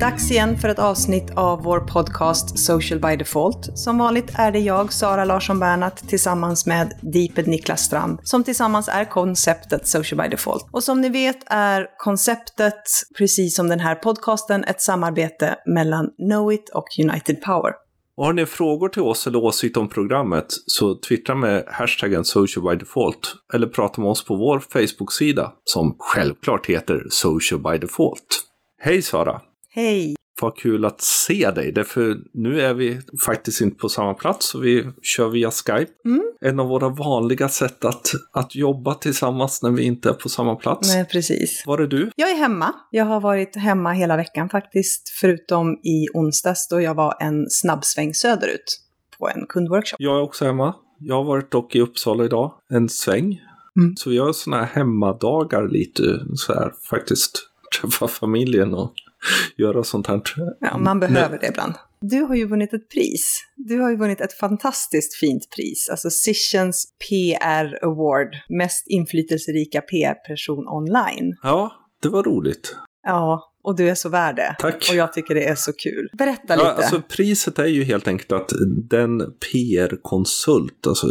[0.00, 3.78] Dags igen för ett avsnitt av vår podcast Social by Default.
[3.78, 8.88] Som vanligt är det jag, Sara Larsson Bernhardt, tillsammans med Deeped Niklas Strand, som tillsammans
[8.88, 10.66] är konceptet Social by Default.
[10.72, 12.82] Och som ni vet är konceptet,
[13.18, 17.72] precis som den här podcasten, ett samarbete mellan Knowit och United Power.
[18.16, 22.64] Och har ni frågor till oss eller åsikter om programmet så twittra med hashtaggen social
[22.64, 28.44] by default eller prata med oss på vår Facebook-sida som självklart heter social by default.
[28.82, 29.40] Hej Sara!
[29.72, 30.14] Hej!
[30.40, 34.58] Vad kul att se dig, därför nu är vi faktiskt inte på samma plats så
[34.58, 35.92] vi kör via Skype.
[36.04, 36.22] Mm.
[36.40, 40.56] En av våra vanliga sätt att, att jobba tillsammans när vi inte är på samma
[40.56, 40.94] plats.
[40.94, 41.64] Nej, precis.
[41.66, 42.10] Var är du?
[42.16, 42.74] Jag är hemma.
[42.90, 48.14] Jag har varit hemma hela veckan faktiskt, förutom i onsdags då jag var en snabbsväng
[48.14, 48.80] söderut
[49.18, 49.96] på en kundworkshop.
[49.98, 50.74] Jag är också hemma.
[50.98, 53.40] Jag har varit dock i Uppsala idag, en sväng.
[53.78, 53.96] Mm.
[53.96, 56.02] Så vi har sådana här hemmadagar lite
[56.34, 57.46] så här faktiskt.
[57.80, 58.94] Träffa familjen och
[59.56, 60.22] göra sånt här.
[60.60, 61.74] Ja, man behöver det ibland.
[62.00, 63.44] Du har ju vunnit ett pris.
[63.56, 70.68] Du har ju vunnit ett fantastiskt fint pris, alltså Sessions PR Award, mest inflytelserika PR-person
[70.68, 71.36] online.
[71.42, 72.76] Ja, det var roligt.
[73.06, 74.56] Ja, och du är så värd det.
[74.58, 74.86] Tack.
[74.90, 76.08] Och jag tycker det är så kul.
[76.18, 76.74] Berätta Ja, lite.
[76.74, 78.52] alltså priset är ju helt enkelt att
[78.90, 79.18] den
[79.52, 81.06] PR-konsult alltså,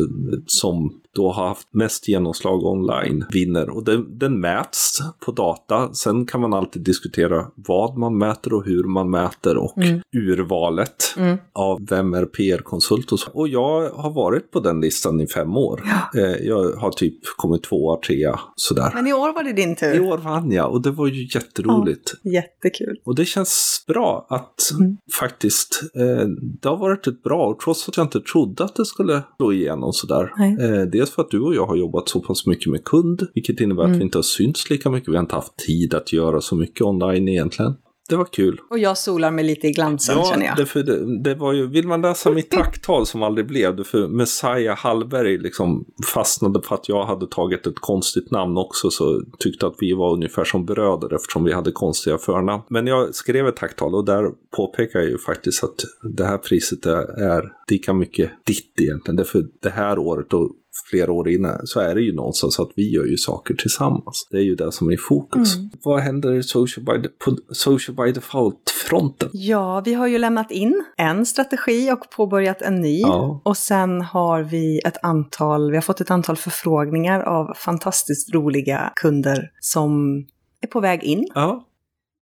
[0.48, 3.70] som då har haft mest genomslag online vinner.
[3.70, 5.94] Och den, den mäts på data.
[5.94, 10.02] Sen kan man alltid diskutera vad man mäter och hur man mäter och Mm.
[10.14, 11.38] urvalet Mm.
[11.54, 13.30] av vem är PR-konsult och så.
[13.34, 15.82] Och jag har varit på den listan i fem år.
[15.86, 16.20] Ja.
[16.22, 18.92] Eh, jag har typ kommit tvåa, trea, sådär.
[18.96, 20.02] Men i år var det din I tur.
[20.12, 22.14] år vann jag och det var ju jätteroligt.
[22.24, 23.00] Jättekul.
[23.06, 24.98] Och det känns bra att Mm.
[25.20, 26.28] faktiskt, eh,
[26.62, 29.54] det har varit ett bra år, trots att jag inte trodde att det skulle slå
[29.54, 30.34] igenom sådär.
[30.38, 30.58] Nej.
[30.62, 33.60] Eh, dels för att du och jag har jobbat så pass mycket med kund, vilket
[33.62, 33.94] innebär Mm.
[33.96, 36.56] att vi inte har synts lika mycket, vi har inte haft tid att göra så
[36.56, 37.74] mycket online egentligen.
[38.10, 38.62] Det var kul.
[38.70, 40.58] Och jag solar mig lite i glansen känner jag.
[40.58, 43.84] det, för det, det var ju, vill man läsa mitt tacktal som aldrig blev det,
[43.84, 49.22] för Messiah Hallberg liksom fastnade för att jag hade tagit ett konstigt namn också, så
[49.40, 52.64] tyckte att vi var ungefär som bröder eftersom vi hade konstiga förnamn.
[52.70, 54.24] Men jag skrev ett tacktal och där
[54.58, 59.16] påpekar jag ju faktiskt att det här priset är, är lika mycket ditt egentligen.
[59.16, 60.52] Därför det här året och
[60.90, 64.28] flera år innan så är det ju någonstans att vi gör ju saker tillsammans.
[64.32, 65.56] Det är ju det som är i fokus.
[65.56, 65.70] Mm.
[65.84, 69.30] Vad händer i social by, de- på social by default-fronten?
[69.34, 73.00] Ja, vi har ju lämnat in en strategi och påbörjat en ny.
[73.02, 73.42] Ja.
[73.46, 78.92] Och sen har vi ett antal, vi har fått ett antal förfrågningar av fantastiskt roliga
[78.96, 80.16] kunder som
[80.62, 81.28] är på väg in.
[81.36, 81.66] Ja,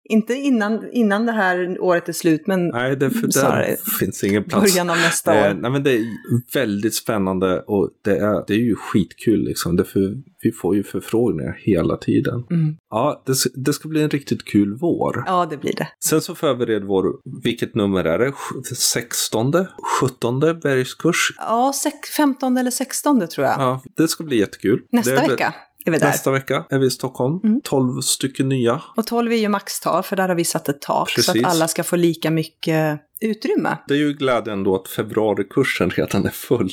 [0.10, 4.44] Inte innan, innan det här året är slut, men nej, det, för Snarare finns ingen
[4.44, 4.74] plats.
[4.74, 5.54] början av nästa Eh, år.
[5.62, 6.06] nej, men det är
[6.54, 9.76] väldigt spännande och det är, det är ju skitkul liksom.
[9.76, 12.44] Därför vi får ju förfrågningar hela tiden.
[12.52, 12.76] Mm.
[12.90, 13.34] Ja, det,
[13.66, 15.24] det ska bli en riktigt kul vår.
[15.26, 15.88] Ja, det blir det.
[16.04, 17.06] Sen så förbereder vår,
[17.44, 18.34] vilket nummer är det?
[18.76, 19.54] 16?
[20.02, 21.34] 17 bergskurs?
[21.38, 23.56] Ja, sex, 15 eller 16 tror jag.
[23.60, 24.82] Ja, det ska bli jättekul.
[24.92, 25.54] Nästa Det vecka
[25.88, 26.08] är vi där.
[26.08, 27.40] Nästa vecka är vi i Stockholm.
[27.44, 27.62] Mm.
[27.64, 28.82] 12 stycken nya.
[28.96, 31.10] Och 12 är ju maxtal, för där har vi satt ett tak.
[31.10, 31.46] Så Precis.
[31.46, 33.78] att alla ska få lika mycket utrymme.
[33.88, 36.70] Det är ju glädjen då att februarikursen redan är full.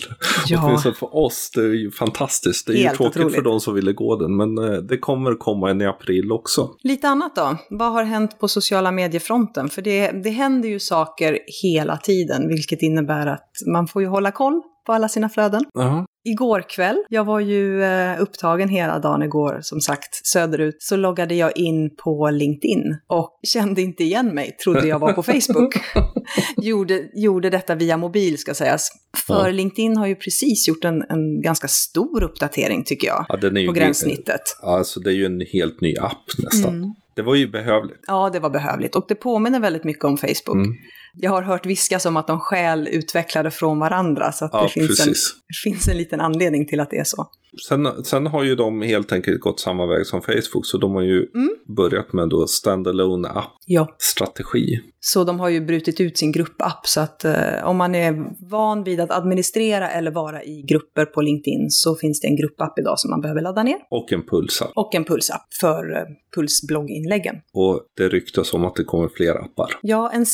[0.46, 0.62] Ja.
[0.64, 2.66] Åtminstone för oss, det är ju fantastiskt.
[2.66, 3.34] Det är Helt ju tråkigt otroligt.
[3.34, 6.70] för de som ville gå den, men eh, det kommer komma en i april också.
[6.82, 7.56] Lite annat då.
[7.70, 9.68] Vad har hänt på sociala mediefronten?
[9.68, 14.30] För det, det händer ju saker hela tiden, vilket innebär att man får ju hålla
[14.32, 15.64] koll på alla sina flöden.
[15.74, 16.06] Ja.
[16.26, 21.34] Igår kväll, jag var ju eh, upptagen hela dagen igår, som sagt, söderut, så loggade
[21.34, 25.74] jag in på LinkedIn och kände inte igen mig, trodde jag var på Facebook.
[26.56, 28.88] gjorde, gjorde detta via mobil ska sägas.
[29.26, 29.50] För Ja.
[29.50, 34.42] LinkedIn har ju precis gjort en, en ganska stor uppdatering tycker jag, Ja, på gränssnittet.
[34.62, 36.74] Alltså det är ju en helt ny app nästan.
[36.74, 36.94] Mm.
[37.16, 38.04] Det var ju behövligt.
[38.06, 40.64] Ja, det var behövligt och det påminner väldigt mycket om Facebook.
[40.64, 40.76] Mm.
[41.16, 44.68] Jag har hört viskas om att de stjäl utvecklade från varandra, så att Ja, det,
[44.68, 45.12] finns en,
[45.48, 47.26] det finns en liten anledning till att det är så.
[47.68, 51.02] Sen, sen har ju de helt enkelt gått samma väg som Facebook, så de har
[51.02, 51.50] ju Mm.
[51.76, 54.74] börjat med då standalone app-strategi.
[54.74, 54.80] Ja.
[55.00, 57.34] Så de har ju brutit ut sin gruppapp, så att eh,
[57.64, 62.20] om man är van vid att administrera eller vara i grupper på LinkedIn så finns
[62.20, 63.76] det en gruppapp idag som man behöver ladda ner.
[63.90, 64.70] Och en pulsapp.
[64.74, 66.02] Och en pulsapp för eh,
[66.34, 67.34] pulsblogginläggen.
[67.52, 69.70] Och det ryktas om att det kommer fler appar.
[69.82, 70.26] Ja, en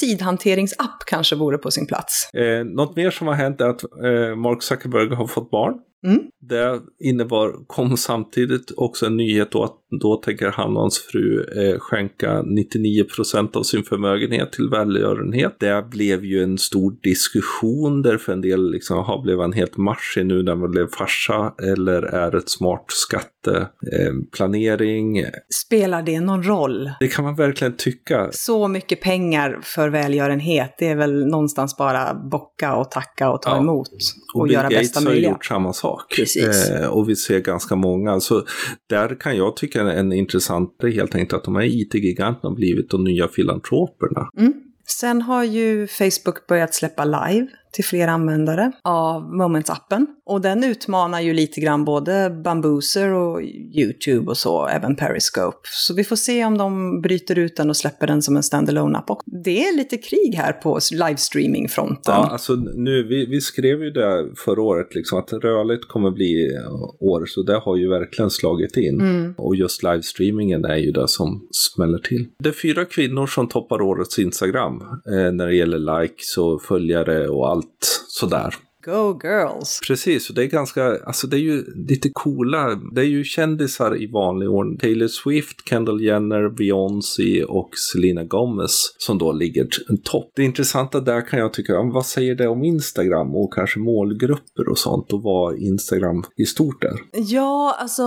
[0.70, 2.34] sidhanteringsapp kanske vore på sin plats.
[2.34, 5.74] Eh, något mer som har hänt är att eh, Mark Zuckerberg har fått barn.
[6.06, 6.20] Mm.
[6.40, 11.44] Det innebar, kom samtidigt också en nyhet då att Då tänker han och hans fru
[11.56, 15.56] eh, skänka 99 procent av sin förmögenhet till välgörenhet.
[15.60, 19.76] Det blev ju en stor diskussion där för en del liksom, aha, blev han helt
[19.76, 25.18] marsig nu när han blev farsa eller är ett smart skatteplanering?
[25.18, 25.28] Eh,
[25.66, 26.90] Spelar det någon roll?
[27.00, 28.28] Det kan man verkligen tycka.
[28.32, 33.50] Så mycket pengar för välgörenhet, det är väl någonstans bara bocka och tacka och ta
[33.50, 33.58] Ja.
[33.58, 33.88] emot
[34.34, 35.30] och, Och Bill göra Gates bästa har ju möjliga.
[35.30, 36.14] gjort samma sak.
[36.16, 36.70] Precis.
[36.70, 38.20] Eh, och vi ser ganska många.
[38.20, 38.42] Så
[38.88, 42.56] där kan jag tycka en, en intressant, grej helt enkelt att de här IT-giganterna har
[42.56, 44.30] blivit de nya filantroperna.
[44.38, 44.52] Mm.
[44.86, 50.06] Sen har ju Facebook börjat släppa live till fler användare av Moments-appen.
[50.26, 55.58] Och den utmanar ju lite grann både Bambooser och YouTube och så, även Periscope.
[55.62, 58.98] Så vi får se om de bryter ut den och släpper den som en standalone
[58.98, 59.10] app.
[59.10, 62.14] Och det är lite krig här på livestreaming-fronten.
[62.14, 66.58] Ja, alltså nu, vi, vi skrev ju det förra året, liksom, att rörligt kommer bli
[67.00, 69.00] år, så det har ju verkligen slagit in.
[69.00, 69.34] Mm.
[69.38, 72.26] Och just livestreamingen är ju det som smäller till.
[72.38, 77.28] Det är fyra kvinnor som toppar årets Instagram eh, när det gäller likes och följare
[77.28, 77.59] och allt
[78.08, 78.54] sådär.
[78.84, 79.80] Go girls!
[79.86, 84.02] Precis, och det är ganska, alltså det är ju lite coola, det är ju kändisar
[84.02, 84.78] i vanlig ordning.
[84.78, 89.68] Taylor Swift, Kendall Jenner, Beyoncé och Selena Gomez som då ligger
[90.04, 90.32] topp.
[90.36, 94.78] Det intressanta där kan jag tycka, vad säger det om Instagram och kanske målgrupper och
[94.78, 96.94] sånt och vad Instagram i stort är?
[97.12, 98.02] Ja, alltså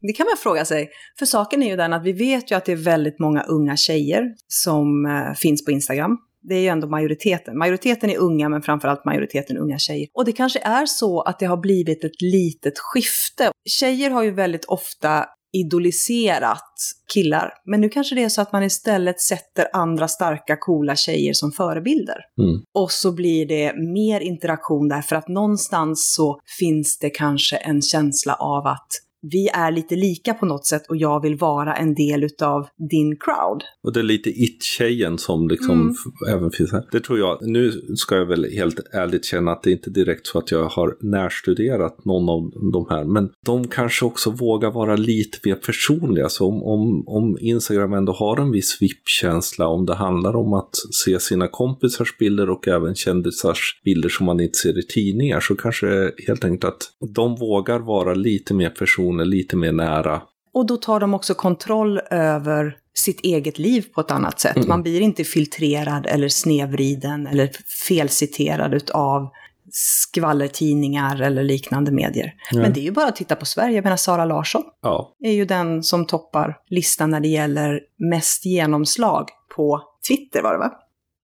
[0.00, 0.88] det kan man fråga sig.
[1.18, 3.76] För saken är ju den att vi vet ju att det är väldigt många unga
[3.76, 6.18] tjejer som eh, finns på Instagram.
[6.48, 7.58] Det är ju ändå majoriteten.
[7.58, 10.08] Majoriteten är unga, men framförallt majoriteten unga tjejer.
[10.14, 13.50] Och det kanske är så att det har blivit ett litet skifte.
[13.68, 16.74] Tjejer har ju väldigt ofta idoliserat
[17.14, 17.52] killar.
[17.64, 21.52] Men nu kanske det är så att man istället sätter andra starka, coola tjejer som
[21.52, 22.16] förebilder.
[22.42, 22.60] Mm.
[22.74, 27.82] Och så blir det mer interaktion där, för att någonstans så finns det kanske en
[27.82, 28.88] känsla av att
[29.32, 33.16] vi är lite lika på något sätt och jag vill vara en del utav din
[33.16, 33.62] crowd.
[33.82, 35.94] Och det är lite it-tjejen som liksom Mm.
[36.38, 36.84] även finns här.
[36.92, 40.38] Det tror jag, nu ska jag väl helt ärligt känna att det inte direkt så
[40.38, 45.38] att jag har närstuderat någon av de här, men de kanske också vågar vara lite
[45.44, 46.28] mer personliga.
[46.28, 50.70] Så om, om, om Instagram ändå har en viss VIP-känsla, om det handlar om att
[51.04, 55.56] se sina kompisars bilder och även kändisars bilder som man inte ser i tidningar, så
[55.56, 56.82] kanske helt enkelt att
[57.14, 58.70] de vågar vara lite mer
[59.14, 60.22] personer, lite mer nära.
[60.52, 64.56] Och då tar de också kontroll över sitt eget liv på ett annat sätt.
[64.56, 64.68] Mm.
[64.68, 67.50] Man blir inte filtrerad eller snedvriden eller
[67.88, 69.28] felciterad utav
[69.70, 72.34] skvallertidningar eller liknande medier.
[72.52, 72.62] Nej.
[72.62, 73.74] Men det är ju bara att titta på Sverige.
[73.74, 77.80] Jag menar, Sara Larsson Ja, är ju den som toppar listan när det gäller
[78.10, 80.72] mest genomslag på Twitter var det va?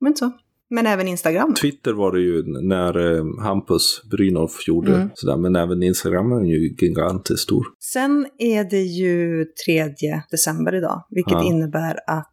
[0.00, 0.30] Men så.
[0.70, 1.54] Men även Instagram.
[1.54, 5.10] Twitter var det ju när eh, Hampus Brynolf gjorde Mm.
[5.14, 7.64] sådär, men även Instagram är ju gigantiskt stor.
[7.92, 9.84] Sen är det ju 3
[10.30, 11.44] december idag, vilket Ja.
[11.44, 12.26] innebär att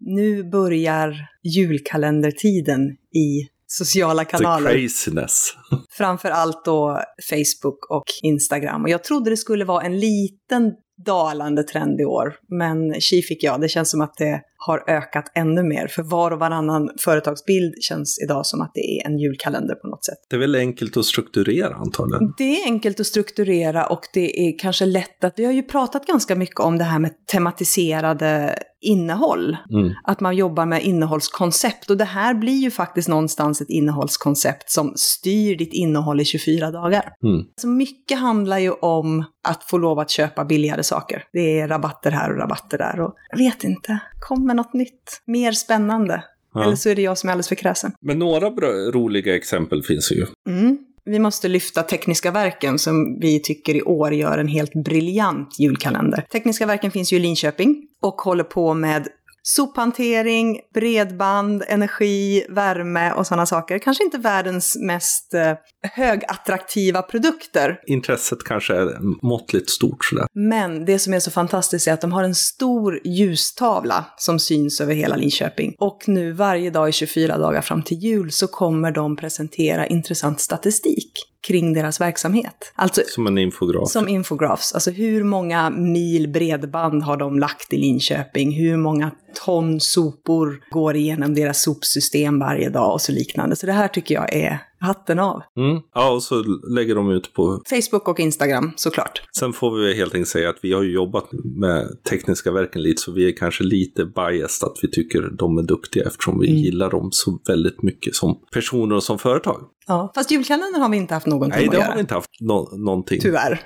[0.00, 2.80] nu börjar julkalendertiden
[3.14, 4.70] i sociala The kanaler.
[4.72, 5.54] craziness.
[5.90, 7.00] Framför allt då
[7.30, 8.82] Facebook och Instagram.
[8.82, 10.72] Och jag trodde det skulle vara en liten
[11.06, 13.60] dalande trend i år, men tji fick jag.
[13.60, 15.86] Det känns som att det har ökat ännu mer.
[15.88, 20.04] För var och varannan företagsbild känns idag som att det är en julkalender på något
[20.04, 20.18] sätt.
[20.30, 22.34] Det är väl enkelt att strukturera antagligen.
[22.38, 26.06] Det är enkelt att strukturera och det är kanske lätt att, vi har ju pratat
[26.06, 29.56] ganska mycket om det här med tematiserade innehåll.
[29.70, 29.92] Mm.
[30.04, 31.90] Att man jobbar med innehållskoncept.
[31.90, 36.70] Och det här blir ju faktiskt någonstans ett innehållskoncept som styr ditt innehåll i 24
[36.70, 37.12] dagar.
[37.22, 37.44] Mm.
[37.60, 41.24] Så mycket handlar ju om att få lov att köpa billigare saker.
[41.32, 43.00] Det är rabatter här och rabatter där.
[43.00, 45.22] Och jag vet inte, kom med något nytt.
[45.26, 46.24] Mer spännande.
[46.54, 46.64] Ja.
[46.64, 47.92] Eller så är det jag som är alldeles för kräsen.
[48.00, 50.26] Men några bra, roliga exempel finns ju.
[50.48, 50.78] Mm.
[51.04, 56.26] Vi måste lyfta Tekniska verken som vi tycker i år gör en helt briljant julkalender.
[56.32, 59.08] Tekniska verken finns ju i Linköping och håller på med
[59.46, 63.78] sophantering, bredband, energi, värme och sådana saker.
[63.78, 70.26] Kanske inte världens mest eh, högattraktiva produkter, Intresset kanske är måttligt stort sådär.
[70.34, 74.80] men det som är så fantastiskt är att de har en stor ljustavla som syns
[74.80, 75.74] över hela Linköping.
[75.78, 80.40] Och nu varje dag i 24 dagar fram till jul så kommer de presentera intressant
[80.40, 82.72] statistik kring deras verksamhet.
[82.74, 83.88] Alltså Som en infograf.
[83.88, 88.52] som infografs, alltså hur många mil bredband har de lagt i Linköping?
[88.52, 89.10] Hur många
[89.44, 93.56] ton sopor går igenom deras sopsystem varje dag och så liknande.
[93.56, 95.42] Så det här tycker jag är hatten av.
[95.58, 95.80] Mm.
[95.94, 96.42] Ja, och så
[96.76, 97.62] lägger de ut på...
[97.70, 99.22] Facebook och Instagram såklart.
[99.38, 103.12] Sen får vi helt enkelt säga att vi har jobbat med tekniska verken lite, så
[103.12, 106.58] vi är kanske lite biased att vi tycker de är duktiga eftersom vi Mm.
[106.60, 109.60] gillar dem så väldigt mycket som personer och som företag.
[109.86, 111.86] Ja, fast julkalendern har vi inte haft någonting Nej, att det göra.
[111.86, 113.20] har vi inte haft nå- någonting.
[113.20, 113.60] Tyvärr.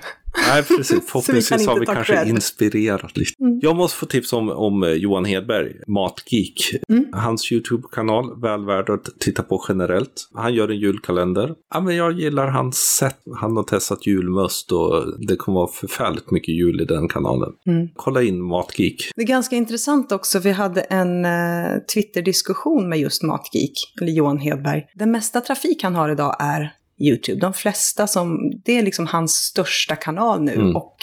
[0.47, 1.01] Nej, precis.
[1.07, 2.27] Förhoppningsvis har vi kanske cred.
[2.27, 3.43] inspirerat lite.
[3.43, 3.59] Mm.
[3.61, 6.81] Jag måste få tips om, om eh, Johan Hedberg, Matgeek.
[6.89, 7.05] Mm.
[7.13, 10.29] Hans YouTube-kanal, väl värd att titta på generellt.
[10.33, 11.55] Han gör en julkalender.
[11.73, 13.17] Ja, men jag gillar hans sätt.
[13.39, 17.49] Han har testat julmust och det kommer vara förfärligt mycket jul i den kanalen.
[17.67, 17.87] Mm.
[17.95, 19.11] Kolla in Matgeek.
[19.15, 24.37] Det är ganska intressant också, vi hade en eh, Twitter-diskussion med just Matgeek, eller Johan
[24.37, 24.85] Hedberg.
[24.95, 27.39] Den mesta trafik han har idag är YouTube.
[27.39, 30.75] De flesta som, det är liksom hans största kanal nu Mm.
[30.75, 30.95] och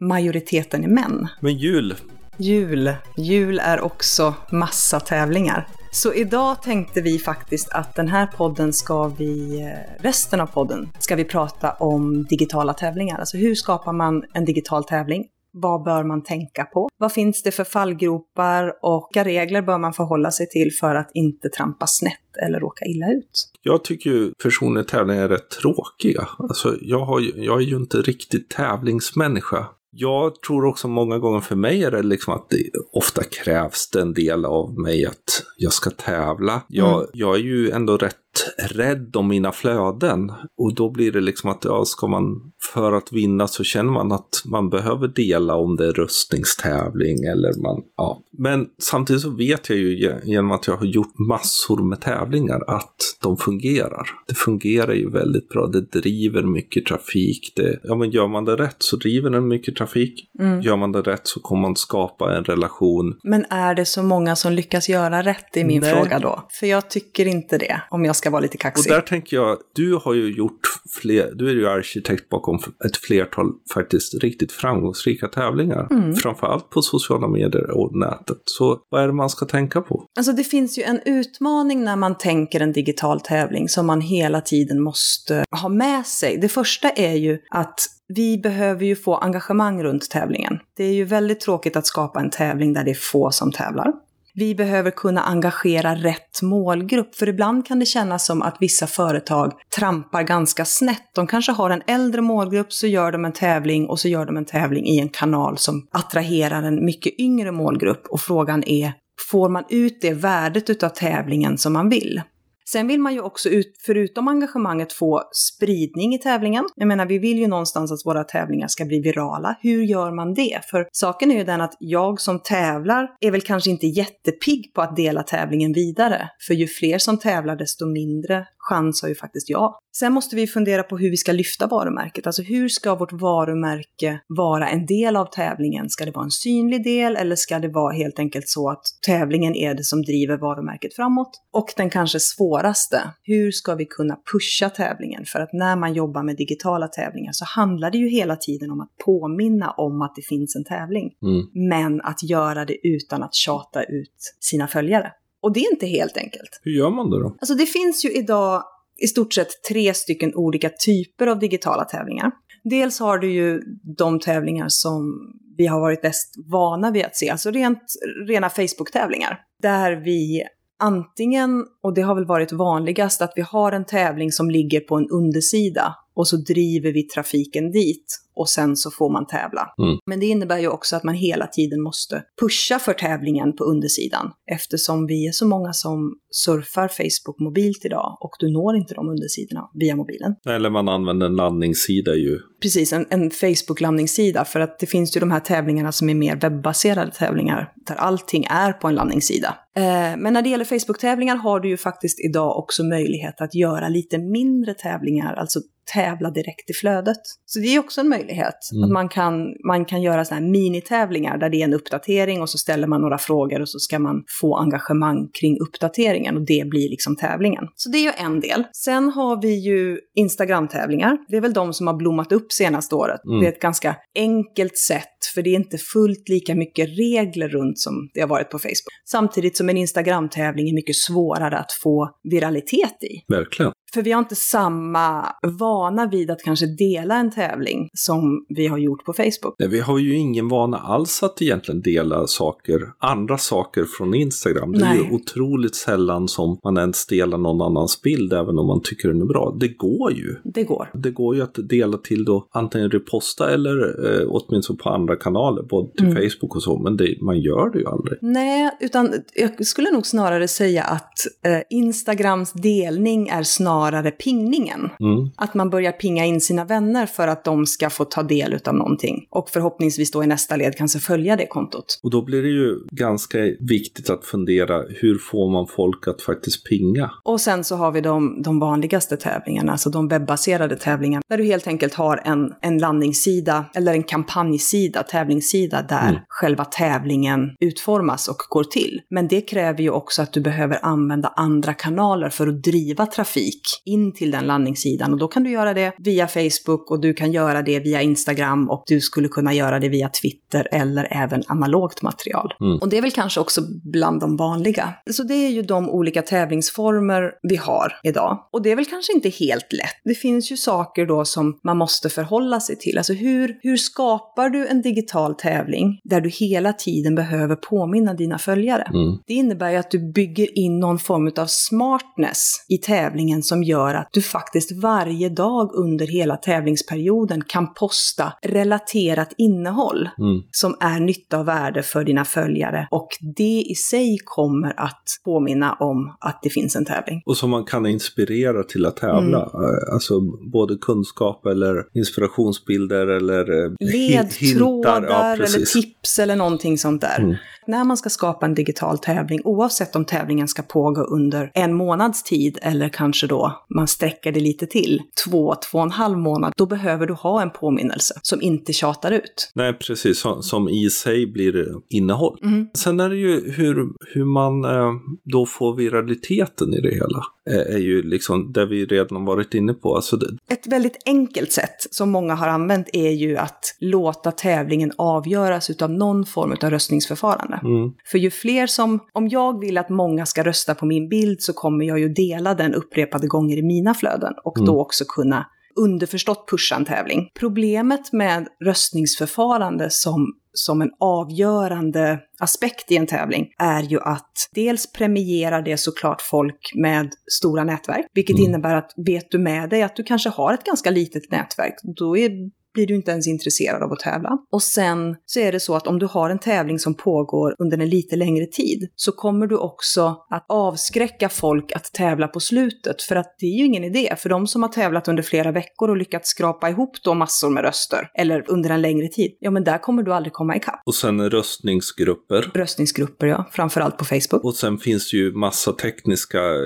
[0.00, 1.28] majoriteten är män.
[1.40, 1.94] Men jul,
[2.36, 2.94] Jul.
[3.16, 5.68] Jul är också massa tävlingar.
[5.92, 10.88] Så idag tänkte vi faktiskt att den här podden ska vi, eh, resten av podden,
[10.98, 13.18] ska vi prata om digitala tävlingar.
[13.18, 15.24] Alltså hur skapar man en digital tävling?
[15.56, 16.88] Vad bör man tänka på?
[16.98, 21.10] Vad finns det för fallgropar och vilka regler bör man förhålla sig till för att
[21.14, 23.50] inte trampa snett eller råka illa ut?
[23.62, 26.28] jag tycker ju personliga tävlingar är rätt tråkiga.
[26.38, 29.66] Alltså, jag, har, jag är ju inte riktigt tävlingsmänniska.
[29.96, 34.00] Jag tror också många gånger för mig är det liksom att det ofta krävs det
[34.00, 36.62] en del av mig att jag ska tävla.
[36.68, 37.10] Jag, Mm.
[37.12, 38.16] jag är ju ändå rätt
[38.58, 43.12] rädd om mina flöden och då blir det liksom att ja, ska man för att
[43.12, 48.22] vinna så känner man att man behöver dela om det är röstningstävling eller man, ja.
[48.38, 52.64] Men samtidigt så vet jag ju ge- genom att jag har gjort massor med tävlingar
[52.66, 54.06] att de fungerar.
[54.28, 55.66] Det fungerar ju väldigt bra.
[55.66, 57.52] Det driver mycket trafik.
[57.56, 60.30] Det, ja, men gör man det rätt så driver den mycket trafik.
[60.40, 60.60] Mm.
[60.60, 63.18] Gör man det rätt så kommer man skapa en relation.
[63.22, 65.94] Men är det så många som lyckas göra rätt i min Nej.
[65.94, 66.46] fråga då?
[66.60, 68.92] För jag tycker inte det, om jag ska vara lite Och kaxig.
[68.92, 70.60] där tänker jag, du har ju gjort
[71.02, 75.88] fler, du är ju arkitekt bakom ett flertal faktiskt riktigt framgångsrika tävlingar.
[75.90, 76.14] Mm.
[76.14, 78.38] Framförallt på sociala medier och nätet.
[78.44, 80.04] Så vad är det man ska tänka på?
[80.16, 84.40] Alltså det finns ju en utmaning när man tänker en digital tävling som man hela
[84.40, 86.38] tiden måste ha med sig.
[86.38, 87.78] Det första är ju att
[88.08, 90.58] vi behöver ju få engagemang runt tävlingen.
[90.76, 93.92] Det är ju väldigt tråkigt att skapa en tävling där det är få som tävlar.
[94.36, 99.52] Vi behöver kunna engagera rätt målgrupp, för ibland kan det kännas som att vissa företag
[99.76, 101.10] trampar ganska snett.
[101.14, 104.36] De kanske har en äldre målgrupp, så gör de en tävling och så gör de
[104.36, 108.06] en tävling i en kanal som attraherar en mycket yngre målgrupp.
[108.10, 108.92] Och frågan är,
[109.30, 112.22] får man ut det värdet utav tävlingen som man vill?
[112.68, 116.64] Sen vill man ju också, ut, förutom engagemanget, få spridning i tävlingen.
[116.76, 119.58] Jag menar, vi vill ju någonstans att våra tävlingar ska bli virala.
[119.60, 120.60] Hur gör man det?
[120.70, 124.82] För saken är ju den att jag som tävlar är väl kanske inte jättepigg på
[124.82, 126.30] att dela tävlingen vidare.
[126.46, 129.74] För ju fler som tävlar, desto mindre chans har ju faktiskt jag.
[129.98, 132.26] Sen måste vi fundera på hur vi ska lyfta varumärket.
[132.26, 135.90] Alltså hur ska vårt varumärke vara en del av tävlingen?
[135.90, 139.54] Ska det vara en synlig del eller ska det vara helt enkelt så att tävlingen
[139.54, 141.30] är det som driver varumärket framåt?
[141.52, 145.24] Och den kanske svåraste, hur ska vi kunna pusha tävlingen?
[145.24, 148.80] För att när man jobbar med digitala tävlingar så handlar det ju hela tiden om
[148.80, 151.12] att påminna om att det finns en tävling.
[151.22, 151.68] Mm.
[151.68, 155.12] Men att göra det utan att tjata ut sina följare.
[155.42, 156.60] Och det är inte helt enkelt.
[156.62, 157.36] Hur gör man det då?
[157.40, 158.62] Alltså det finns ju idag
[159.02, 162.30] i stort sett tre stycken olika typer av digitala tävlingar.
[162.64, 163.60] Dels har du ju
[163.98, 167.82] de tävlingar som vi har varit mest vana vid att se, alltså rent,
[168.28, 169.40] rena Facebook-tävlingar.
[169.62, 170.42] Där vi
[170.78, 174.96] antingen, och det har väl varit vanligast, att vi har en tävling som ligger på
[174.96, 179.74] en undersida och så driver vi trafiken dit och sen så får man tävla.
[179.78, 179.98] Mm.
[180.06, 184.30] Men det innebär ju också att man hela tiden måste pusha för tävlingen på undersidan
[184.50, 189.08] eftersom vi är så många som surfar Facebook mobilt idag och du når inte de
[189.08, 190.34] undersidorna via mobilen.
[190.48, 192.38] Eller man använder en landningssida ju.
[192.62, 196.36] Precis, en, en Facebook-landningssida för att det finns ju de här tävlingarna som är mer
[196.36, 199.56] webbaserade tävlingar där allting är på en landningssida.
[199.76, 199.82] Eh,
[200.18, 204.18] men när det gäller Facebook-tävlingar har du ju faktiskt idag också möjlighet att göra lite
[204.18, 205.60] mindre tävlingar, alltså
[205.94, 207.16] tävla direkt i flödet.
[207.46, 208.54] Så det är också en möjlighet.
[208.72, 208.84] Mm.
[208.84, 212.50] Att man kan, man kan göra sådana här minitävlingar där det är en uppdatering och
[212.50, 216.68] så ställer man några frågor och så ska man få engagemang kring uppdateringen och det
[216.68, 217.64] blir liksom tävlingen.
[217.76, 218.64] Så det är ju en del.
[218.72, 221.18] Sen har vi ju Instagram-tävlingar.
[221.28, 223.24] Det är väl de som har blommat upp senaste året.
[223.24, 223.40] Mm.
[223.40, 227.78] Det är ett ganska enkelt sätt för det är inte fullt lika mycket regler runt
[227.78, 228.92] som det har varit på Facebook.
[229.10, 233.32] Samtidigt som en Instagram-tävling är mycket svårare att få viralitet i.
[233.32, 233.72] Verkligen.
[233.94, 235.26] För vi har inte samma
[235.58, 239.54] vana vid att kanske dela en tävling som vi har gjort på Facebook.
[239.58, 244.72] Nej, vi har ju ingen vana alls att egentligen dela saker, andra saker från Instagram.
[244.72, 244.98] Det är Nej.
[244.98, 249.22] ju otroligt sällan som man ens delar någon annans bild, även om man tycker den
[249.22, 249.56] är bra.
[249.60, 250.36] Det går ju.
[250.44, 250.90] Det går.
[250.94, 255.62] Det går ju att dela till då antingen reposta eller eh, åtminstone på andra kanaler,
[255.62, 256.16] både till Mm.
[256.30, 258.18] Facebook och så, men det, man gör det ju aldrig.
[258.22, 261.12] Nej, utan jag skulle nog snarare säga att
[261.46, 264.80] eh, Instagrams delning är snarare snarare pingningen.
[265.00, 265.30] Mm.
[265.36, 268.74] Att man börjar pinga in sina vänner för att de ska få ta del av
[268.74, 269.26] någonting.
[269.30, 272.00] Och förhoppningsvis då i nästa led kanske följa det kontot.
[272.02, 276.68] Och då blir det ju ganska viktigt att fundera, hur får man folk att faktiskt
[276.68, 277.10] pinga?
[277.24, 281.44] Och sen så har vi de, de vanligaste tävlingarna, alltså de webbaserade tävlingarna, där du
[281.44, 286.20] helt enkelt har en, en landningssida eller en kampanjsida, tävlingssida, där Mm.
[286.28, 289.00] själva tävlingen utformas och går till.
[289.10, 293.60] Men det kräver ju också att du behöver använda andra kanaler för att driva trafik
[293.84, 295.12] in till den landningssidan.
[295.12, 298.70] Och då kan du göra det via Facebook och du kan göra det via Instagram
[298.70, 302.54] och du skulle kunna göra det via Twitter eller även analogt material.
[302.60, 302.78] Mm.
[302.78, 304.94] Och det är väl kanske också bland de vanliga.
[305.10, 308.48] Så det är ju de olika tävlingsformer vi har idag.
[308.52, 309.94] Och det är väl kanske inte helt lätt.
[310.04, 312.98] Det finns ju saker då som man måste förhålla sig till.
[312.98, 318.38] Alltså hur, hur skapar du en digital tävling där du hela tiden behöver påminna dina
[318.38, 318.82] följare?
[318.82, 319.18] Mm.
[319.26, 323.94] Det innebär ju att du bygger in någon form av smartness i tävlingen som gör
[323.94, 330.42] att du faktiskt varje dag under hela tävlingsperioden kan posta relaterat innehåll Mm.
[330.50, 332.88] som är nytta och värde för dina följare.
[332.90, 337.22] Och det i sig kommer att påminna om att det finns en tävling.
[337.26, 339.38] Och som man kan inspirera till att tävla.
[339.54, 339.64] Mm.
[339.64, 340.20] Eh, Alltså
[340.52, 345.06] både kunskap eller inspirationsbilder eller eh, Ledtrådar.
[345.08, 347.18] Ja, eller tips eller någonting sånt där.
[347.18, 347.36] Mm.
[347.66, 352.22] När man ska skapa en digital tävling, oavsett om tävlingen ska pågå under en månads
[352.22, 356.52] tid eller kanske då man sträcker det lite till, två, två och en halv månad,
[356.56, 359.52] då behöver du ha en påminnelse som inte tjatar ut.
[359.54, 360.18] Nej, precis.
[360.18, 362.38] Som, som i sig blir innehåll.
[362.42, 362.66] Mm.
[362.74, 364.92] Sen är det ju hur, hur man eh,
[365.24, 367.22] då får viraliteten i det hela.
[367.50, 369.96] Eh, är ju liksom det vi redan varit inne på.
[369.96, 374.92] Alltså det, Ett väldigt enkelt sätt som många har använt är ju att låta tävlingen
[374.98, 377.53] avgöras utav någon form av röstningsförfarande.
[377.64, 381.42] Mm, För ju fler som, om jag vill att många ska rösta på min bild
[381.42, 384.66] så kommer jag ju dela den upprepade gånger i mina flöden och Mm.
[384.66, 385.46] då också kunna
[385.76, 387.28] underförstått pusha en tävling.
[387.40, 394.92] Problemet med röstningsförfarande som, som en avgörande aspekt i en tävling är ju att dels
[394.92, 398.48] premierar det såklart folk med stora nätverk, vilket Mm.
[398.48, 402.16] innebär att vet du med dig att du kanske har ett ganska litet nätverk, då
[402.16, 402.30] är
[402.74, 404.38] blir du inte ens intresserad av att tävla.
[404.52, 407.78] Och sen så är det så att om du har en tävling som pågår under
[407.78, 413.02] en lite längre tid så kommer du också att avskräcka folk att tävla på slutet
[413.02, 414.14] för att det är ju ingen idé.
[414.18, 417.62] För de som har tävlat under flera veckor och lyckats skrapa ihop då massor med
[417.62, 420.80] röster eller under en längre tid, ja men där kommer du aldrig komma ikapp.
[420.86, 422.50] och sen röstningsgrupper.
[422.54, 424.44] Röstningsgrupper ja, framförallt på Facebook.
[424.44, 426.60] Och sen finns det ju massa tekniska eh,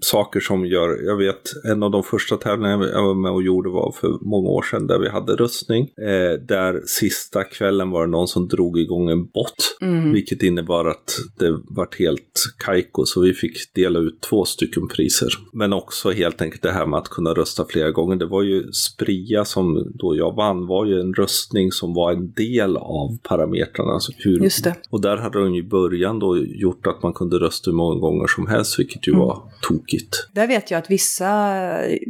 [0.00, 3.70] saker som gör, jag vet en av de första tävlingarna jag var med och gjorde
[3.70, 5.82] var för många år sedan där vi hade röstning.
[5.98, 9.76] Eh, där sista kvällen var det någon som drog igång en bot.
[9.80, 10.12] Mm.
[10.12, 15.28] Vilket innebar att det vart helt kajko så vi fick dela ut två stycken priser.
[15.52, 18.16] Men också helt enkelt det här med att kunna rösta flera gånger.
[18.16, 22.32] Det var ju Spria som då jag vann var ju en röstning som var en
[22.32, 23.92] del av parametrarna.
[23.92, 24.74] Alltså hur, Just det.
[24.90, 28.26] och där hade de i början då gjort att man kunde rösta hur många gånger
[28.26, 29.26] som helst, vilket ju Mm.
[29.26, 30.28] var tokigt.
[30.32, 31.28] Där vet jag att vissa,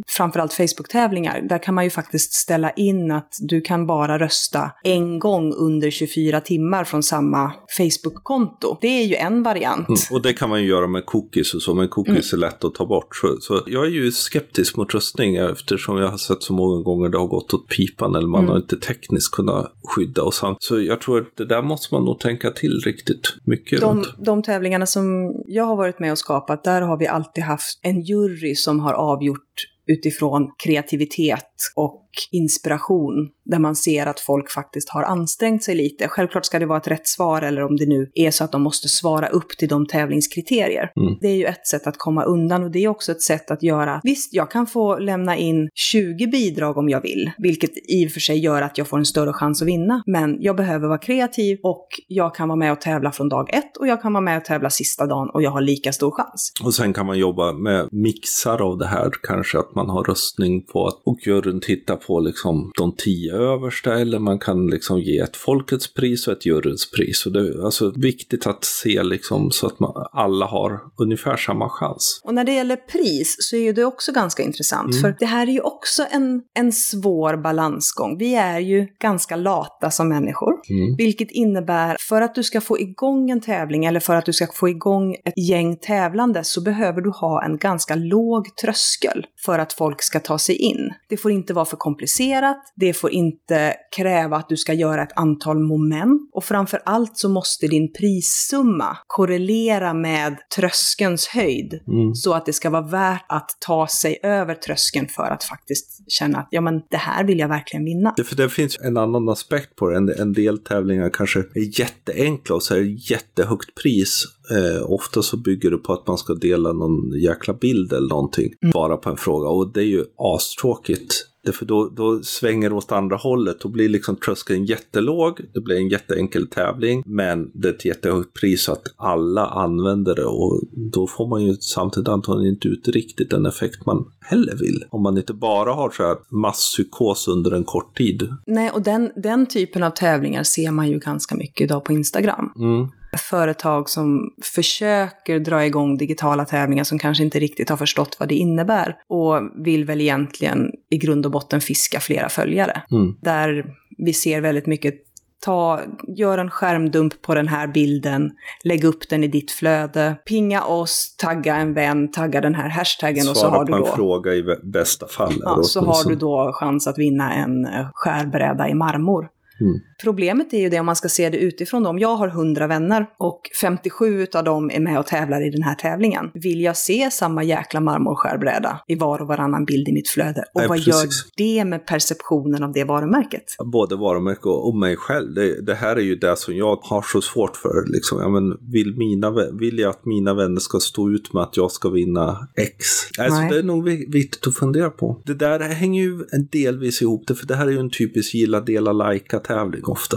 [0.07, 5.19] framförallt Facebook-tävlingar, där kan man ju faktiskt ställa in att du kan bara rösta en
[5.19, 8.79] gång under 24 timmar från samma Facebook-konto.
[8.81, 9.89] Det är ju en variant.
[9.89, 9.99] Mm.
[10.11, 12.75] Och det kan man ju göra med cookies och så, men cookies är lätt att
[12.75, 13.17] ta bort.
[13.17, 17.09] Så, så jag är ju skeptisk mot röstning eftersom jag har sett så många gånger
[17.09, 18.51] det har gått åt pipan eller man Mm.
[18.51, 20.57] har inte tekniskt kunnat skydda och samt.
[20.61, 24.09] Så jag tror att det där måste man nog tänka till riktigt mycket De, runt.
[24.19, 28.01] de tävlingarna som jag har varit med och skapat, där har vi alltid haft en
[28.03, 29.39] jury som har avgjort
[29.87, 36.09] utifrån kreativitet och inspiration, där man ser att folk faktiskt har ansträngt sig lite.
[36.09, 38.63] Självklart ska det vara ett rätt svar, eller om det nu är så att de
[38.63, 40.93] måste svara upp till de tävlingskriterier.
[40.97, 41.19] Mm.
[41.21, 43.63] Det är ju ett sätt att komma undan och det är också ett sätt att
[43.63, 48.11] göra, visst, jag kan få lämna in 20 bidrag om jag vill, vilket i och
[48.11, 50.99] för sig gör att jag får en större chans att vinna, men jag behöver vara
[50.99, 54.25] kreativ och jag kan vara med och tävla från dag ett och jag kan vara
[54.25, 56.53] med och tävla sista dagen och jag har lika stor chans.
[56.65, 60.67] Och sen kan man jobba med mixar av det här, kanske att man har röstning
[60.67, 65.19] på att och juryn tittar på liksom de tio översta eller man kan liksom ge
[65.19, 67.27] ett folkets pris och ett juryns pris.
[67.27, 71.69] Och det är alltså viktigt att se liksom så att man, alla har ungefär samma
[71.69, 72.21] chans.
[72.25, 75.01] Och när det gäller pris så är ju det också ganska intressant, Mm.
[75.03, 78.19] för det här är ju också en, en svår balansgång.
[78.19, 80.97] Vi är ju ganska lata som människor, Mm.
[80.97, 84.47] vilket innebär för att du ska få igång en tävling eller för att du ska
[84.55, 89.73] få igång ett gäng tävlande så behöver du ha en ganska låg tröskel för att
[89.73, 90.91] folk ska ta sig in.
[91.09, 95.19] Det får inte vara för komplicerat, det får inte kräva att du ska göra ett
[95.19, 102.15] antal moment och framför allt så måste din prissumma korrelera med tröskelns höjd Mm.
[102.15, 106.39] så att det ska vara värt att ta sig över tröskeln för att faktiskt känna
[106.39, 108.15] att ja men det här vill jag verkligen vinna.
[108.17, 109.97] Det, för det finns en annan aspekt på det.
[109.97, 114.25] En, en del tävlingar kanske är jätteenkla och så är det jättehögt pris.
[114.51, 118.53] Eh, ofta så bygger det på att man ska dela någon jäkla bild eller någonting.
[118.73, 119.49] Bara på en fråga.
[119.49, 121.28] Och det är ju astråkigt.
[121.45, 123.61] Därför då, då svänger det åt andra hållet.
[123.61, 125.41] Då blir liksom tröskeln jättelåg.
[125.55, 127.03] Det blir en jätteenkel tävling.
[127.07, 130.25] Men det är ett jättehögt pris så att alla använder det.
[130.25, 134.85] Och då får man ju samtidigt antagligen inte ut riktigt den effekt man heller vill.
[134.91, 138.29] Om man inte bara har så här masspsykos under en kort tid.
[138.47, 142.53] Nej, och den, den typen av tävlingar ser man ju ganska mycket idag på Instagram.
[142.57, 142.89] Mm.
[143.31, 148.35] Företag som försöker dra igång digitala tävlingar som kanske inte riktigt har förstått vad det
[148.35, 152.83] innebär och vill väl egentligen i grund och botten fiska flera följare.
[152.91, 153.17] Mm.
[153.21, 154.95] Där vi ser väldigt mycket
[155.41, 155.81] Ta,
[156.17, 158.31] gör en skärmdump på den här bilden,
[158.65, 163.29] lägg upp den i ditt flöde, pinga oss, tagga en vän, tagga den här hashtaggen
[163.29, 163.97] och så Svara har du på en då...
[163.97, 165.35] fråga i bästa fall.
[165.41, 169.29] Ja, så har du då chans att vinna en eh, skärbräda i marmor.
[169.61, 169.81] Mm.
[170.03, 171.83] Problemet är ju det om man ska se det utifrån.
[171.83, 171.91] Då.
[171.91, 175.63] Om jag har 100 vänner och 57 av dem är med och tävlar i den
[175.63, 176.31] här tävlingen.
[176.35, 180.45] Vill jag se samma jäkla marmorskärbräda i var och varannan bild i mitt flöde?
[180.55, 180.95] Och Nej, vad precis.
[180.95, 183.45] gör det med perceptionen av det varumärket?
[183.73, 185.35] Både varumärke och, mig själv.
[185.35, 187.93] Det, det här är ju det som jag har så svårt för.
[187.93, 188.19] Liksom.
[188.21, 189.31] Ja, men vill, mina,
[189.61, 192.85] vill jag att mina vänner ska stå ut med att jag ska vinna X?
[193.19, 193.51] Alltså, Nej.
[193.51, 195.21] det är nog vi- viktigt att fundera på.
[195.25, 198.61] Det där hänger ju delvis ihop, det, för det här är ju en typisk gilla,
[198.61, 200.17] dela, lajka tävling ofta.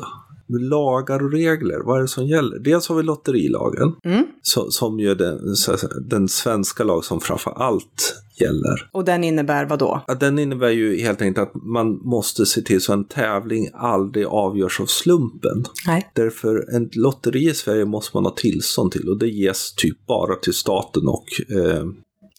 [0.60, 2.60] Lagar och regler, vad är det som gäller?
[2.60, 4.26] Dels har vi lotterilagen, Mm.
[4.42, 5.40] så, som ju den,
[6.10, 8.90] den svenska lag som framför allt gäller.
[8.94, 10.04] Och den innebär vad då?
[10.08, 13.70] Ja, den innebär ju helt enkelt att man måste se till så att en tävling
[13.74, 15.64] aldrig avgörs av slumpen.
[15.88, 16.12] Nej.
[16.16, 20.36] Därför en lotteri i Sverige måste man ha tillstånd till och det ges typ bara
[20.36, 21.26] till staten och
[21.58, 21.84] eh,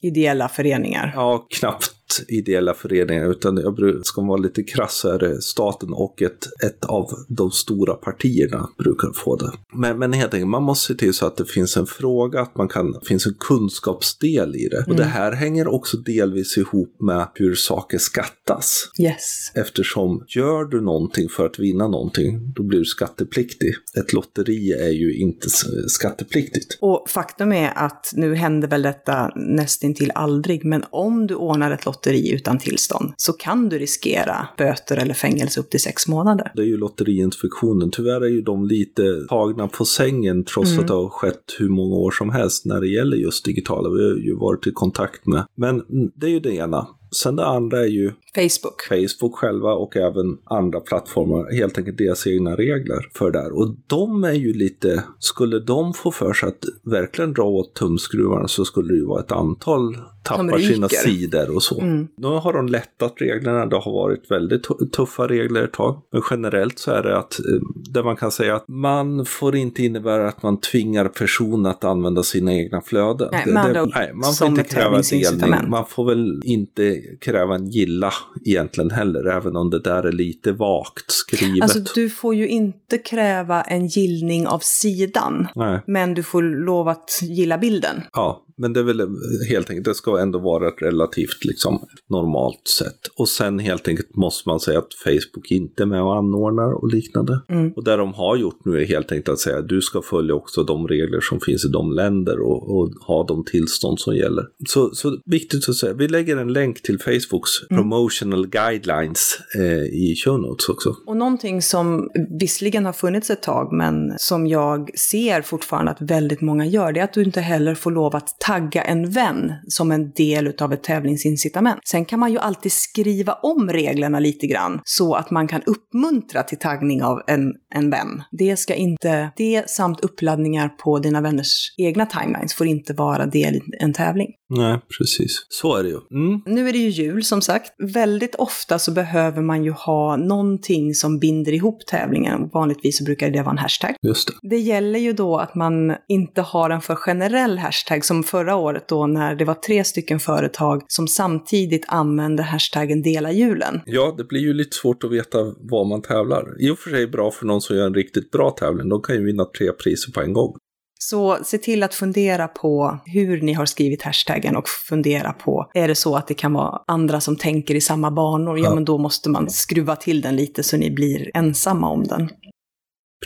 [0.04, 1.12] Ideella föreningar.
[1.16, 1.90] ja, knappt
[2.28, 6.84] ideella föreningar utan jag ska vara lite krass så är det staten och ett, ett
[6.84, 9.52] av de stora partierna brukar få det.
[9.72, 12.56] Men, men helt enkelt, man måste se till så att det finns en fråga, att
[12.56, 14.84] man kan, finns en kunskapsdel i det.
[14.88, 18.90] Och det här hänger också delvis ihop med hur saker skattas.
[18.98, 19.52] Yes.
[19.54, 23.74] Eftersom gör du någonting för att vinna någonting, då blir du skattepliktig.
[23.98, 25.48] Ett lotteri är ju inte
[25.86, 26.78] skattepliktigt.
[26.80, 31.86] Och faktum är att nu händer väl detta nästintill aldrig, men om du ordnar ett
[31.86, 36.52] lotteri utan tillstånd så kan du riskera böter eller fängelse upp till sex månader.
[36.54, 37.90] Det är ju Lotteriinspektionen.
[37.90, 41.96] Tyvärr är ju de lite tagna på sängen trots att det har skett hur många
[41.96, 43.90] år som helst när det gäller just digitala.
[43.90, 45.44] Vi har ju varit i kontakt med.
[45.54, 46.86] Men mm, det är ju det ena.
[47.14, 48.82] Sen det andra är ju Facebook.
[48.88, 53.52] Facebook själva och även andra plattformar, helt enkelt deras egna regler för det här.
[53.58, 58.48] Och de är ju lite, skulle de få för sig att verkligen dra åt tumskruvarna
[58.48, 61.80] så skulle det ju vara ett antal tappar sina sidor och så.
[61.80, 62.08] Mm.
[62.16, 66.02] Nu har de lättat reglerna, det har varit väldigt tu- tuffa regler ett tag.
[66.12, 67.60] Men generellt så är det att, eh,
[67.92, 72.22] där man kan säga att man får inte innebära att man tvingar personen att använda
[72.22, 73.28] sina egna flöden.
[73.32, 75.02] Nej, Det- med det- ord, nej, man får inte ett kräva delning.
[75.02, 75.68] tävlingsincitament.
[75.68, 78.12] Man får väl inte kräva en gilla
[78.44, 81.62] egentligen heller, även om det där är lite vagt skrivet.
[81.62, 85.80] Alltså du får ju inte kräva en gillning av sidan, Nej.
[85.86, 88.02] men du får lov att gilla bilden.
[88.12, 89.00] Ja, men det är väl
[89.48, 93.00] helt enkelt, det ska ändå vara ett relativt liksom normalt sätt.
[93.16, 96.88] Och sen helt enkelt måste man säga att Facebook inte är med och anordnar och
[96.88, 97.40] liknande.
[97.48, 97.72] Mm.
[97.72, 100.34] Och det de har gjort nu är helt enkelt att säga att du ska följa
[100.34, 104.44] också de regler som finns i de länder och, och ha de tillstånd som gäller.
[104.68, 110.14] Så, så viktigt att säga, vi lägger en länk till Facebooks promotional guidelines eh, i
[110.24, 110.96] show notes också.
[111.06, 112.10] Och någonting som
[112.40, 117.00] visserligen har funnits ett tag, men som jag ser fortfarande att väldigt många gör, det
[117.00, 120.72] är att du inte heller får lov att tagga en vän som en del av
[120.72, 121.80] ett tävlingsincitament.
[121.84, 126.42] Sen kan man ju alltid skriva om reglerna lite grann så att man kan uppmuntra
[126.42, 128.22] till taggning av en, en vän.
[128.30, 133.54] Det ska inte, det samt uppladdningar på dina vänners egna timelines får inte vara del
[133.54, 134.28] i en tävling.
[134.56, 135.46] Nej, precis.
[135.48, 135.98] Så är det ju.
[136.10, 136.42] Mm.
[136.46, 137.72] Nu är det ju jul som sagt.
[137.94, 142.48] Väldigt ofta så behöver man ju ha någonting som binder ihop tävlingen.
[142.52, 143.94] Vanligtvis så brukar det vara en hashtag.
[144.06, 144.48] Just det.
[144.48, 148.88] Det gäller ju då att man inte har en för generell hashtag som förra året
[148.88, 153.80] då när det var tre stycken företag som samtidigt använde hashtaggen dela julen.
[153.86, 156.56] Ja, det blir ju lite svårt att veta vad man tävlar.
[156.58, 158.88] I och för sig bra för någon som gör en riktigt bra tävling.
[158.88, 160.56] De kan ju vinna tre priser på en gång.
[160.98, 165.88] Så se till att fundera på hur ni har skrivit hashtaggen och fundera på, är
[165.88, 168.84] det så att det kan vara andra som tänker i samma banor, ja, ja men
[168.84, 172.28] då måste man skruva till den lite så ni blir ensamma om den.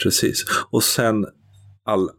[0.03, 0.45] Precis.
[0.71, 1.27] Och sen
[1.87, 2.11] all,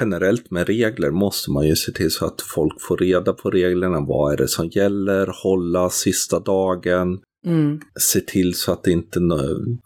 [0.00, 4.00] generellt med regler måste man ju se till så att folk får reda på reglerna.
[4.00, 5.42] Vad är det som gäller?
[5.42, 7.20] Hålla sista dagen.
[7.46, 7.80] Mm.
[8.00, 9.20] Se till så att inte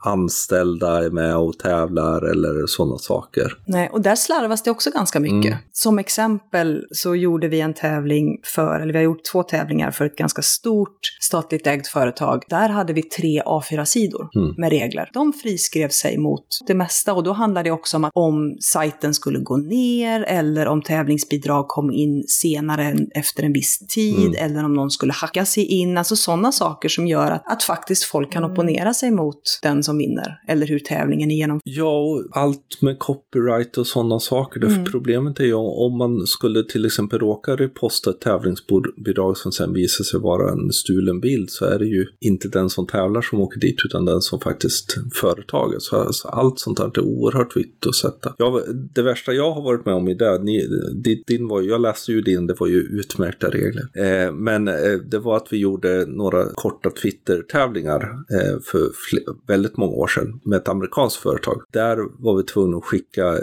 [0.05, 3.59] anställda är med och tävlar eller sådana saker.
[3.67, 5.53] Nej, och där slarvas det också ganska mycket.
[5.53, 5.59] Mm.
[5.73, 10.05] Som exempel så gjorde vi en tävling för, eller vi har gjort två tävlingar för
[10.05, 12.43] ett ganska stort statligt ägt företag.
[12.49, 14.55] Där hade vi tre A4-sidor mm.
[14.59, 15.11] med regler.
[15.13, 19.15] De friskrev sig mot det mesta och då handlade det också om att om sajten
[19.15, 24.45] skulle gå ner eller om tävlingsbidrag kom in senare än efter en viss tid mm.
[24.45, 25.99] eller om någon skulle hacka sig in.
[25.99, 28.53] Alltså sådana saker som gör att att faktiskt folk kan mm.
[28.53, 31.63] opponera sig mot den som vinner, eller hur tävlingen är genomförd.
[31.65, 34.65] Ja, och allt med copyright och sådana saker.
[34.65, 34.85] Mm.
[34.85, 40.05] Problemet är ju om man skulle till exempel råka reposta ett tävlingsbidrag som sen visar
[40.05, 43.61] sig vara en stulen bild så är det ju inte den som tävlar som åker
[43.61, 45.83] dit utan den som faktiskt företaget.
[45.83, 48.35] Så alltså, allt sånt här är oerhört viktigt att sätta.
[48.39, 48.63] Ja,
[48.95, 52.21] det värsta jag har varit med om i det, ni, din var, jag läste ju
[52.21, 53.89] din, det var ju utmärkta regler.
[53.95, 54.75] Eh, men eh,
[55.11, 58.91] det var att vi gjorde några korta Twitter tävlingar eh, för
[59.49, 61.63] väldigt många år sedan med ett amerikanskt företag.
[61.73, 63.39] Där var vi tvungna att skicka eh,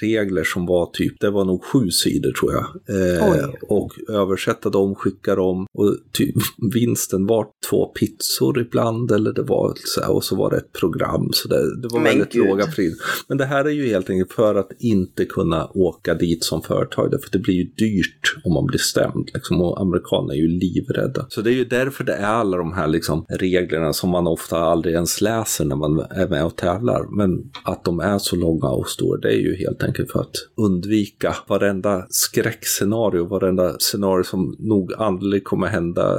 [0.00, 2.66] regler som var typ, det var nog sju sidor tror jag.
[2.96, 6.34] Eh, och översätta dem, skicka dem och typ,
[6.74, 10.72] vinsten var två pizzor ibland eller det var så här, och så var det ett
[10.72, 11.28] program.
[11.32, 12.46] Så det, det var Men väldigt Gud.
[12.46, 12.98] låga priser.
[13.28, 17.10] Men det här är ju helt enkelt för att inte kunna åka dit som företag,
[17.22, 19.30] för det blir ju dyrt om man blir stämd.
[19.34, 21.26] Liksom, och amerikaner är ju livrädda.
[21.28, 24.58] Så det är ju därför det är alla de här liksom reglerna som man ofta
[24.58, 27.16] aldrig ens läser när man är med och tävlar.
[27.16, 30.34] Men att de är så långa och stora, det är ju helt enkelt för att
[30.56, 36.18] undvika varenda skräckscenario, varenda scenario som nog aldrig kommer hända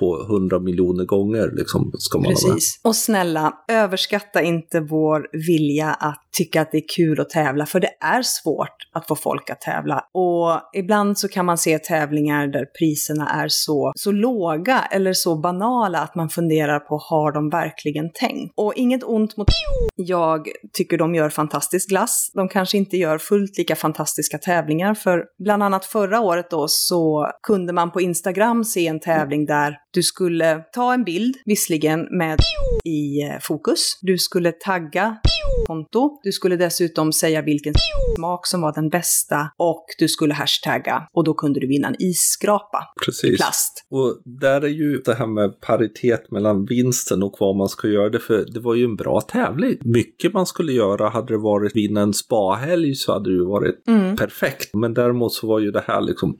[0.00, 1.50] på hundra miljoner gånger.
[1.56, 2.80] Liksom, ska man Precis.
[2.84, 7.80] Och snälla, överskatta inte vår vilja att tycka att det är kul att tävla, för
[7.80, 10.04] det är svårt att få folk att tävla.
[10.14, 15.36] Och ibland så kan man se tävlingar där priserna är så, så låga eller så
[15.36, 18.52] banala att man funderar funderar på, har de verkligen tänkt?
[18.56, 19.48] Och inget ont mot
[19.96, 22.30] jag tycker de gör fantastisk glass.
[22.34, 27.30] De kanske inte gör fullt lika fantastiska tävlingar, för bland annat förra året då så
[27.42, 32.38] kunde man på Instagram se en tävling där du skulle ta en bild, visserligen med
[32.84, 33.98] i eh, fokus.
[34.02, 35.16] Du skulle tagga
[35.66, 36.20] konto.
[36.22, 37.74] Du skulle dessutom säga vilken
[38.16, 41.96] smak som var den bästa och du skulle hashtagga och då kunde du vinna en
[41.98, 43.34] isskrapa Precis.
[43.34, 43.86] i plast.
[43.90, 48.08] Och där är ju det här med paritet mellan vinsten och vad man ska göra
[48.08, 48.44] det för.
[48.54, 49.78] Det var ju en bra tävling.
[49.84, 53.88] Mycket man skulle göra hade det varit vinna en spahelg så hade det ju varit
[53.88, 54.16] mm.
[54.16, 54.74] perfekt.
[54.74, 56.36] Men däremot så var ju det här liksom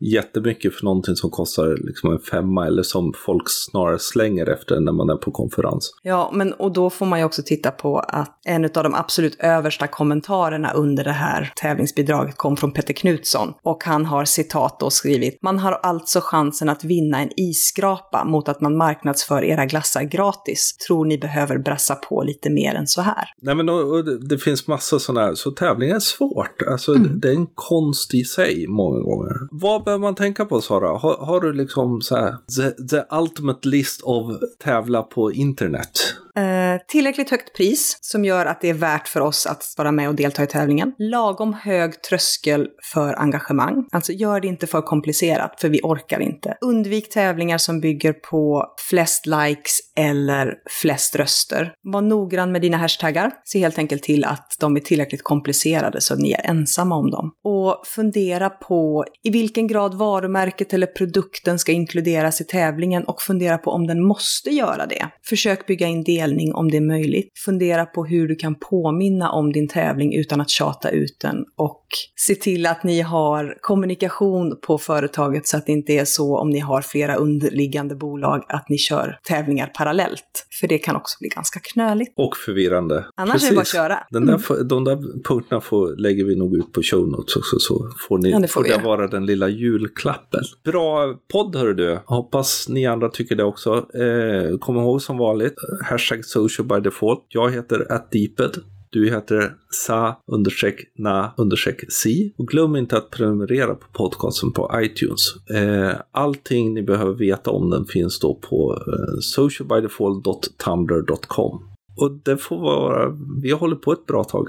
[0.00, 4.92] jättemycket för någonting som kostar liksom en femma eller som folk snarare slänger efter när
[4.92, 5.94] man är på konferens.
[6.02, 9.36] Ja, men och då får man ju också titta på att en av de absolut
[9.38, 13.52] översta kommentarerna under det här tävlingsbidraget kom från Peter Knutsson.
[13.62, 18.48] Och han har citat då skrivit, man har alltså chansen att vinna en isskrapa mot
[18.48, 20.76] att man marknadsför era glassar gratis.
[20.88, 23.24] Tror ni behöver brassa på lite mer än så här?
[23.42, 26.62] Nej men och, och det, det, finns massa sådana här, så tävlingar är svårt.
[26.70, 27.20] Alltså mm.
[27.20, 29.34] det är en konst i sig många gånger.
[29.50, 30.98] Vad behöver man tänka på Sara?
[30.98, 34.32] Har, har du liksom så här, the, the ultimate list of
[34.64, 36.14] tävla på internet?
[36.36, 40.08] Eh, tillräckligt högt pris som gör att det är värt för oss att vara med
[40.08, 40.94] och delta i tävlingen.
[40.98, 43.88] Lagom hög tröskel för engagemang.
[43.92, 46.56] Alltså gör det inte för komplicerat, för vi orkar inte.
[46.60, 51.72] Undvik tävlingar som bygger på flest likes eller flest röster.
[51.82, 53.30] Var noggrann med dina hashtaggar.
[53.44, 57.10] Se helt enkelt till att de är tillräckligt komplicerade så att ni är ensamma om
[57.10, 57.32] dem.
[57.44, 63.58] Och fundera på i vilken grad varumärket eller produkten ska inkluderas i tävlingen och fundera
[63.58, 65.08] på om den måste göra det.
[65.28, 67.28] Försök bygga in det delning om det är möjligt.
[67.44, 71.84] Fundera på hur du kan påminna om din tävling utan att tjata ut den och
[72.26, 76.50] se till att ni har kommunikation på företaget så att det inte är så om
[76.50, 80.46] ni har flera underliggande bolag att ni kör tävlingar parallellt.
[80.60, 82.12] För det kan också bli ganska knöligt.
[82.16, 83.04] Och förvirrande.
[83.16, 83.48] Annars Precis.
[83.48, 83.98] är det bara att köra.
[84.10, 84.68] Den där, mm.
[84.68, 88.30] De där punkterna får, lägger vi nog ut på show notes också så får, ni,
[88.30, 90.42] ja, det får, får det vara den lilla julklappen.
[90.64, 91.98] Bra podd hör du.
[92.06, 93.70] Hoppas ni andra tycker det också.
[93.74, 97.26] Eh, kom ihåg som vanligt, hashtag hashtag social by default.
[97.28, 98.56] Jag heter atdeeped.
[98.90, 102.34] Du heter sa understreck na understreck si.
[102.38, 105.20] Och glöm inte att prenumerera på podcasten på iTunes.
[105.50, 111.68] Eh, allting ni behöver veta om den finns då på eh, socialbydefault.tumblr.com.
[111.96, 114.48] Och det får vara, vi hållit på ett bra tag.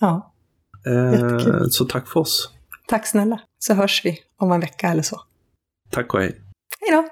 [0.00, 0.32] Ja.
[0.86, 1.38] Eh,
[1.70, 2.50] så tack för oss.
[2.88, 3.40] Tack snälla.
[3.58, 5.20] Så hörs vi om en vecka eller så.
[5.90, 6.40] Tack och hej.
[6.80, 7.08] Hej då!